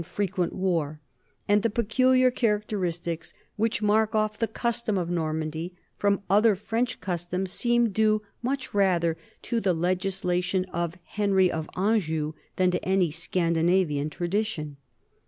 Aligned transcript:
THE 0.03 0.07
COMING 0.07 0.13
OF 0.15 0.17
THE 0.17 0.23
NORTHMEN 0.23 0.49
49 0.49 0.49
frequent 0.49 0.63
war; 0.63 0.99
and 1.47 1.61
the 1.61 1.69
peculiar 1.69 2.31
characteristics 2.31 3.33
which 3.55 3.81
mark 3.83 4.15
off 4.15 4.35
the 4.35 4.47
custom 4.47 4.97
of 4.97 5.11
Normandy 5.11 5.75
from 5.95 6.23
other 6.27 6.55
French 6.55 6.99
customs 6.99 7.51
seem 7.51 7.91
due 7.91 8.23
much 8.41 8.73
rather 8.73 9.15
to 9.43 9.59
the 9.59 9.75
legislation 9.75 10.65
of 10.73 10.97
Henry 11.03 11.51
of 11.51 11.69
Anjou 11.77 12.33
than 12.55 12.71
to 12.71 12.83
any 12.83 13.11
Scandinavian 13.11 14.09
tradition. 14.09 14.77